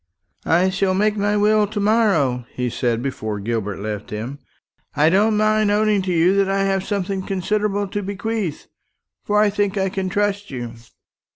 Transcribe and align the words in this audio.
"I 0.47 0.71
shall 0.71 0.95
make 0.95 1.15
my 1.15 1.37
will 1.37 1.67
to 1.67 1.79
morrow," 1.79 2.47
he 2.55 2.71
said, 2.71 3.03
before 3.03 3.39
Gilbert 3.39 3.77
left 3.77 4.09
him. 4.09 4.39
"I 4.95 5.11
don't 5.11 5.37
mind 5.37 5.69
owning 5.69 6.01
to 6.01 6.11
you 6.11 6.35
that 6.37 6.49
I 6.49 6.63
have 6.63 6.83
something 6.83 7.21
considerable 7.21 7.87
to 7.89 8.01
bequeath; 8.01 8.65
for 9.23 9.39
I 9.39 9.51
think 9.51 9.77
I 9.77 9.89
can 9.89 10.09
trust 10.09 10.49
you. 10.49 10.73